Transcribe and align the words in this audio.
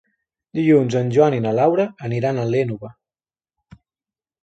Dilluns 0.59 0.97
en 1.01 1.11
Joan 1.17 1.37
i 1.39 1.43
na 1.45 1.53
Laura 1.59 1.87
aniran 2.09 2.41
a 2.41 2.49
l'Énova. 2.57 2.95